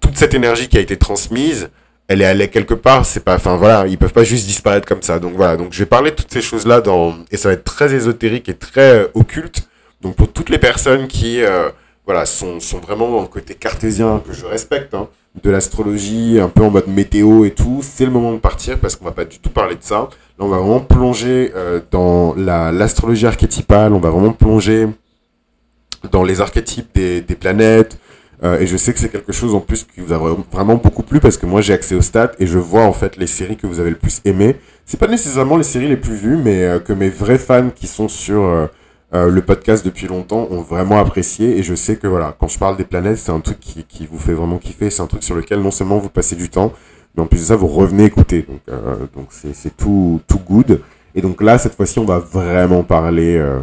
Toute 0.00 0.16
cette 0.16 0.34
énergie 0.34 0.68
qui 0.68 0.76
a 0.76 0.80
été 0.80 0.96
transmise, 0.96 1.70
elle 2.10 2.22
est 2.22 2.26
allée 2.26 2.48
quelque 2.48 2.74
part. 2.74 3.06
C'est 3.06 3.24
pas, 3.24 3.36
enfin 3.36 3.56
voilà, 3.56 3.86
ils 3.86 3.96
peuvent 3.96 4.12
pas 4.12 4.24
juste 4.24 4.46
disparaître 4.46 4.86
comme 4.86 5.00
ça. 5.00 5.20
Donc 5.20 5.34
voilà, 5.36 5.56
donc 5.56 5.72
je 5.72 5.78
vais 5.78 5.86
parler 5.86 6.10
de 6.10 6.16
toutes 6.16 6.32
ces 6.32 6.40
choses 6.40 6.66
là 6.66 6.80
dans 6.80 7.14
et 7.30 7.36
ça 7.36 7.50
va 7.50 7.54
être 7.54 7.62
très 7.62 7.94
ésotérique 7.94 8.48
et 8.48 8.54
très 8.54 9.02
euh, 9.02 9.06
occulte. 9.14 9.68
Donc 10.02 10.16
pour 10.16 10.32
toutes 10.32 10.48
les 10.50 10.58
personnes 10.58 11.06
qui 11.06 11.40
euh, 11.40 11.68
voilà 12.04 12.26
sont, 12.26 12.58
sont 12.58 12.80
vraiment 12.80 13.08
dans 13.08 13.20
le 13.20 13.28
côté 13.28 13.54
cartésien 13.54 14.20
que 14.26 14.32
je 14.32 14.44
respecte. 14.44 14.92
Hein, 14.92 15.08
de 15.40 15.48
l'astrologie, 15.50 16.40
un 16.40 16.48
peu 16.48 16.64
en 16.64 16.70
mode 16.70 16.88
météo 16.88 17.44
et 17.44 17.52
tout, 17.52 17.82
c'est 17.84 18.04
le 18.04 18.10
moment 18.10 18.32
de 18.32 18.38
partir 18.38 18.80
parce 18.80 18.96
qu'on 18.96 19.04
va 19.04 19.12
pas 19.12 19.24
du 19.24 19.38
tout 19.38 19.50
parler 19.50 19.76
de 19.76 19.82
ça. 19.82 20.08
Là, 20.36 20.44
on 20.44 20.48
va 20.48 20.58
vraiment 20.58 20.80
plonger 20.80 21.52
euh, 21.54 21.78
dans 21.92 22.34
l'astrologie 22.34 23.28
archétypale, 23.28 23.92
on 23.92 24.00
va 24.00 24.10
vraiment 24.10 24.32
plonger 24.32 24.88
dans 26.10 26.24
les 26.24 26.40
archétypes 26.40 26.92
des 26.92 27.36
planètes. 27.38 27.96
Euh, 28.42 28.58
et 28.58 28.66
je 28.66 28.76
sais 28.76 28.92
que 28.94 28.98
c'est 28.98 29.10
quelque 29.10 29.32
chose 29.32 29.54
en 29.54 29.60
plus 29.60 29.84
qui 29.84 30.00
vous 30.00 30.12
a 30.12 30.36
vraiment 30.50 30.76
beaucoup 30.76 31.02
plu 31.02 31.20
parce 31.20 31.36
que 31.36 31.44
moi 31.44 31.60
j'ai 31.60 31.74
accès 31.74 31.94
aux 31.94 32.00
stats 32.00 32.32
et 32.38 32.46
je 32.46 32.58
vois 32.58 32.84
en 32.84 32.92
fait 32.94 33.18
les 33.18 33.26
séries 33.26 33.58
que 33.58 33.66
vous 33.66 33.80
avez 33.80 33.90
le 33.90 33.96
plus 33.96 34.20
aimées. 34.24 34.56
C'est 34.86 34.98
pas 34.98 35.08
nécessairement 35.08 35.58
les 35.58 35.62
séries 35.62 35.88
les 35.88 35.98
plus 35.98 36.14
vues, 36.14 36.36
mais 36.36 36.64
euh, 36.64 36.78
que 36.80 36.94
mes 36.94 37.10
vrais 37.10 37.38
fans 37.38 37.68
qui 37.68 37.86
sont 37.86 38.08
sur 38.08 38.68
euh, 39.12 39.28
le 39.28 39.42
podcast 39.42 39.84
depuis 39.84 40.06
longtemps 40.06 40.46
ont 40.50 40.62
vraiment 40.62 40.98
apprécié 40.98 41.58
et 41.58 41.62
je 41.64 41.74
sais 41.74 41.96
que 41.96 42.06
voilà, 42.06 42.34
quand 42.38 42.46
je 42.48 42.58
parle 42.58 42.76
des 42.76 42.84
planètes, 42.84 43.18
c'est 43.18 43.32
un 43.32 43.40
truc 43.40 43.58
qui, 43.58 43.84
qui 43.84 44.06
vous 44.06 44.18
fait 44.18 44.34
vraiment 44.34 44.58
kiffer, 44.58 44.88
c'est 44.88 45.02
un 45.02 45.08
truc 45.08 45.24
sur 45.24 45.34
lequel 45.34 45.60
non 45.60 45.72
seulement 45.72 45.98
vous 45.98 46.08
passez 46.08 46.36
du 46.36 46.48
temps, 46.48 46.72
mais 47.16 47.22
en 47.22 47.26
plus 47.26 47.38
de 47.40 47.44
ça, 47.44 47.56
vous 47.56 47.66
revenez 47.66 48.04
écouter. 48.04 48.42
Donc 48.48 48.60
euh, 48.68 48.96
donc 49.14 49.28
c'est 49.32 49.76
tout 49.76 50.20
tout 50.28 50.38
good. 50.38 50.80
Et 51.14 51.22
donc 51.22 51.42
là, 51.42 51.58
cette 51.58 51.74
fois-ci, 51.74 51.98
on 51.98 52.04
va 52.04 52.18
vraiment 52.18 52.84
parler 52.84 53.36
euh, 53.36 53.58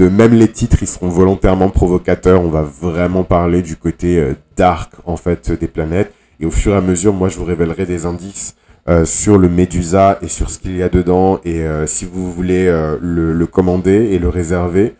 de 0.00 0.08
même 0.08 0.32
les 0.32 0.48
titres, 0.48 0.78
ils 0.80 0.86
seront 0.86 1.08
volontairement 1.08 1.68
provocateurs. 1.68 2.42
On 2.42 2.48
va 2.48 2.62
vraiment 2.62 3.22
parler 3.22 3.60
du 3.60 3.76
côté 3.76 4.32
dark 4.56 4.94
en 5.04 5.18
fait 5.18 5.52
des 5.52 5.68
planètes. 5.68 6.14
Et 6.40 6.46
au 6.46 6.50
fur 6.50 6.72
et 6.72 6.76
à 6.76 6.80
mesure, 6.80 7.12
moi, 7.12 7.28
je 7.28 7.36
vous 7.36 7.44
révélerai 7.44 7.84
des 7.84 8.06
indices 8.06 8.56
euh, 8.88 9.04
sur 9.04 9.36
le 9.36 9.50
Medusa 9.50 10.18
et 10.22 10.28
sur 10.28 10.48
ce 10.48 10.58
qu'il 10.58 10.74
y 10.74 10.82
a 10.82 10.88
dedans. 10.88 11.38
Et 11.44 11.60
euh, 11.60 11.86
si 11.86 12.06
vous 12.06 12.32
voulez 12.32 12.66
euh, 12.66 12.96
le, 13.02 13.46
commander 13.46 14.08
et 14.12 14.18
le 14.18 14.28
réserver, 14.28 14.94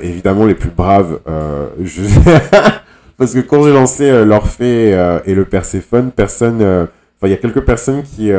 évidemment 0.00 0.46
les 0.46 0.54
plus 0.54 0.70
braves, 0.70 1.18
parce 3.18 3.34
que 3.34 3.40
quand 3.40 3.64
j'ai 3.64 3.72
lancé 3.72 4.24
l'Orphée 4.24 4.92
et 5.26 5.34
le 5.34 5.44
Perséphone, 5.44 6.10
personne, 6.10 6.88
enfin 7.16 7.28
il 7.28 7.30
y 7.30 7.34
a 7.34 7.38
quelques 7.38 7.64
personnes 7.64 8.02
qui, 8.02 8.30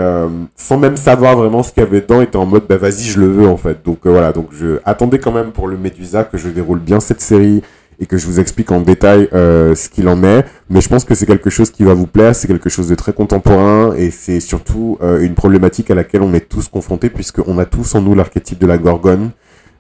sans 0.56 0.78
même 0.78 0.98
savoir 0.98 1.36
vraiment 1.36 1.64
ce 1.64 1.72
qu'il 1.72 1.84
y 1.84 1.86
avait 1.86 2.02
dedans, 2.02 2.22
étaient 2.22 2.36
en 2.38 2.46
mode 2.46 2.64
bah 2.68 2.78
vas-y 2.78 3.04
je 3.04 3.20
le 3.20 3.28
veux 3.28 3.48
en 3.48 3.58
fait. 3.58 3.84
Donc 3.84 4.00
voilà, 4.04 4.32
donc 4.32 4.50
je 4.52 4.80
attendais 4.86 5.20
quand 5.20 5.32
même 5.32 5.52
pour 5.52 5.68
le 5.68 5.78
Medusa 5.78 6.24
que 6.24 6.38
je 6.38 6.50
déroule 6.50 6.80
bien 6.80 7.00
cette 7.00 7.22
série 7.22 7.62
et 8.00 8.06
que 8.06 8.18
je 8.18 8.26
vous 8.26 8.40
explique 8.40 8.72
en 8.72 8.82
détail 8.82 9.30
euh, 9.34 9.76
ce 9.76 9.90
qu'il 9.90 10.08
en 10.08 10.24
est. 10.24 10.46
Mais 10.70 10.82
je 10.82 10.90
pense 10.90 11.06
que 11.06 11.16
c'est 11.16 11.26
quelque 11.26 11.50
chose 11.50 11.72
qui 11.72 11.84
va 11.84 11.94
vous 11.94 12.08
plaire, 12.08 12.36
c'est 12.36 12.48
quelque 12.48 12.70
chose 12.70 12.90
de 12.90 12.96
très 12.96 13.14
contemporain 13.14 13.94
et 13.96 14.12
c'est 14.12 14.40
surtout 14.40 14.98
euh, 15.02 15.22
une 15.22 15.34
problématique 15.34 15.92
à 15.92 15.96
laquelle 15.96 16.22
on 16.22 16.34
est 16.34 16.48
tous 16.48 16.68
confrontés 16.68 17.10
puisqu'on 17.10 17.58
a 17.58 17.66
tous 17.66 17.96
en 17.96 18.02
nous 18.02 18.16
l'archétype 18.16 18.60
de 18.60 18.68
la 18.68 18.78
gorgone. 18.78 19.32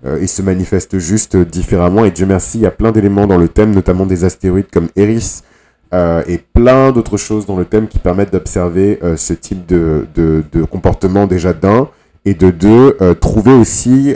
Euh, 0.05 0.19
il 0.21 0.27
se 0.27 0.41
manifeste 0.41 0.97
juste 0.97 1.35
différemment 1.35 2.05
et 2.05 2.11
Dieu 2.11 2.25
merci, 2.25 2.59
il 2.59 2.61
y 2.61 2.67
a 2.67 2.71
plein 2.71 2.91
d'éléments 2.91 3.27
dans 3.27 3.37
le 3.37 3.47
thème, 3.47 3.73
notamment 3.73 4.05
des 4.05 4.23
astéroïdes 4.23 4.69
comme 4.71 4.87
Eris 4.95 5.41
euh, 5.95 6.23
et 6.27 6.37
plein 6.37 6.91
d'autres 6.91 7.17
choses 7.17 7.45
dans 7.45 7.55
le 7.55 7.65
thème 7.65 7.87
qui 7.87 7.99
permettent 7.99 8.33
d'observer 8.33 8.99
euh, 9.03 9.17
ce 9.17 9.33
type 9.33 9.65
de, 9.65 10.05
de, 10.15 10.63
comportement 10.63 11.25
déjà 11.25 11.53
d'un 11.53 11.89
et 12.25 12.33
de 12.33 12.49
deux, 12.49 12.97
trouver 13.21 13.53
aussi 13.53 14.15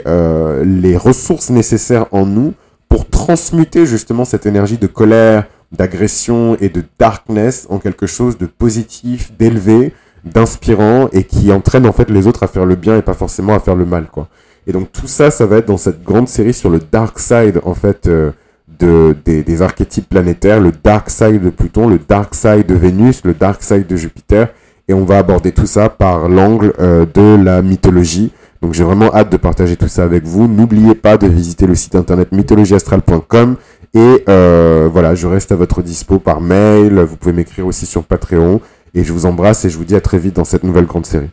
les 0.64 0.96
ressources 0.96 1.48
nécessaires 1.50 2.06
en 2.10 2.26
nous 2.26 2.54
pour 2.88 3.08
transmuter 3.08 3.86
justement 3.86 4.24
cette 4.24 4.46
énergie 4.46 4.78
de 4.78 4.88
colère, 4.88 5.44
d'agression 5.72 6.56
et 6.60 6.68
de 6.68 6.82
darkness 6.98 7.66
en 7.70 7.78
quelque 7.78 8.06
chose 8.06 8.36
de 8.36 8.46
positif, 8.46 9.32
d'élevé, 9.38 9.94
d'inspirant 10.24 11.08
et 11.12 11.24
qui 11.24 11.52
entraîne 11.52 11.86
en 11.86 11.92
fait 11.92 12.10
les 12.10 12.26
autres 12.26 12.42
à 12.42 12.46
faire 12.46 12.66
le 12.66 12.74
bien 12.74 12.96
et 12.98 13.02
pas 13.02 13.14
forcément 13.14 13.54
à 13.54 13.60
faire 13.60 13.76
le 13.76 13.86
mal 13.86 14.06
quoi. 14.10 14.28
Et 14.66 14.72
donc 14.72 14.92
tout 14.92 15.06
ça, 15.06 15.30
ça 15.30 15.46
va 15.46 15.58
être 15.58 15.68
dans 15.68 15.78
cette 15.78 16.02
grande 16.02 16.28
série 16.28 16.52
sur 16.52 16.68
le 16.68 16.78
dark 16.78 17.18
side 17.18 17.60
en 17.64 17.74
fait 17.74 18.06
euh, 18.06 18.32
de, 18.78 19.14
des, 19.24 19.62
archétypes 19.62 20.08
planétaires, 20.08 20.60
le 20.60 20.72
dark 20.72 21.10
side 21.10 21.42
de 21.42 21.50
Pluton, 21.50 21.88
le 21.88 21.98
dark 21.98 22.34
side 22.34 22.66
de 22.66 22.74
Vénus, 22.74 23.22
le 23.24 23.34
dark 23.34 23.62
side 23.62 23.86
de 23.86 23.96
Jupiter 23.96 24.48
et 24.88 24.94
on 24.94 25.04
va 25.04 25.18
aborder 25.18 25.52
tout 25.52 25.66
ça 25.66 25.88
par 25.88 26.28
l'angle 26.28 26.72
euh, 26.80 27.04
de 27.12 27.42
la 27.42 27.62
mythologie 27.62 28.32
donc 28.62 28.74
j'ai 28.74 28.84
vraiment 28.84 29.12
hâte 29.14 29.32
de 29.32 29.36
partager 29.36 29.76
tout 29.76 29.88
ça 29.88 30.04
avec 30.04 30.24
vous. 30.24 30.46
N'oubliez 30.46 30.94
pas 30.94 31.16
de 31.16 31.26
visiter 31.26 31.66
le 31.66 31.74
site 31.74 31.94
internet 31.94 32.32
mythologieastrale.com 32.32 33.56
et 33.94 34.24
euh, 34.28 34.88
voilà, 34.92 35.14
je 35.14 35.26
reste 35.26 35.50
à 35.52 35.56
votre 35.56 35.82
dispo 35.82 36.18
par 36.18 36.40
mail. 36.40 37.00
Vous 37.00 37.16
pouvez 37.16 37.32
m'écrire 37.32 37.66
aussi 37.66 37.86
sur 37.86 38.04
Patreon 38.04 38.60
et 38.94 39.02
je 39.02 39.12
vous 39.12 39.24
embrasse 39.24 39.64
et 39.64 39.70
je 39.70 39.78
vous 39.78 39.84
dis 39.84 39.96
à 39.96 40.00
très 40.00 40.18
vite 40.18 40.36
dans 40.36 40.44
cette 40.44 40.64
nouvelle 40.64 40.86
grande 40.86 41.06
série. 41.06 41.30